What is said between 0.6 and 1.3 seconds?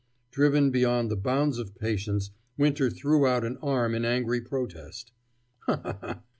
beyond the